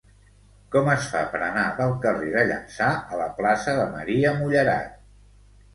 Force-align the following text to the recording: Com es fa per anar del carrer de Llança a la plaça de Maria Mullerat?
Com 0.75 0.87
es 0.93 1.09
fa 1.11 1.21
per 1.33 1.41
anar 1.49 1.67
del 1.81 1.93
carrer 2.07 2.33
de 2.37 2.47
Llança 2.53 2.91
a 2.97 3.21
la 3.23 3.29
plaça 3.39 3.79
de 3.83 3.87
Maria 3.95 4.37
Mullerat? 4.41 5.03